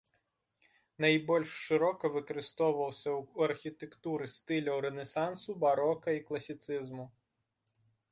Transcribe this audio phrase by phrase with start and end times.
[1.03, 7.05] Найбольш шырока выкарыстоўваўся ў архітэктуры стыляў рэнесансу, барока і класіцызму.